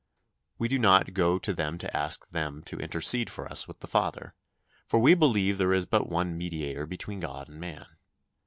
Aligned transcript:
We 0.57 0.67
do 0.67 0.79
not 0.79 1.13
go 1.13 1.37
to 1.37 1.53
them 1.53 1.77
to 1.77 1.95
ask 1.95 2.27
them 2.29 2.63
to 2.63 2.79
intercede 2.79 3.29
for 3.29 3.47
us 3.47 3.67
with 3.67 3.81
the 3.81 3.87
Father, 3.87 4.33
for 4.87 4.97
we 4.99 5.13
believe 5.13 5.59
there 5.59 5.73
is 5.73 5.85
but 5.85 6.09
one 6.09 6.35
Mediator 6.35 6.87
between 6.87 7.19
God 7.19 7.47
and 7.49 7.59
man. 7.59 7.85